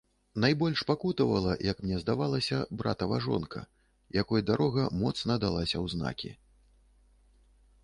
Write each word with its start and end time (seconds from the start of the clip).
Найбольш 0.43 0.79
пакутавала, 0.91 1.51
як 1.71 1.83
мне 1.85 1.99
здавалася, 2.03 2.57
братава 2.81 3.21
жонка, 3.27 3.63
якой 4.21 4.47
дарога 4.49 4.89
моцна 5.05 5.39
далася 5.47 5.73
ў 5.83 5.95
знакі. 5.97 6.35